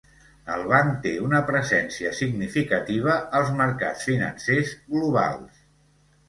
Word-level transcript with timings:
El 0.53 0.61
banc 0.69 0.93
té 1.01 1.11
una 1.25 1.41
presència 1.49 2.13
significativa 2.19 3.19
als 3.41 3.53
mercats 3.61 4.07
financers 4.09 4.73
globals. 4.97 5.63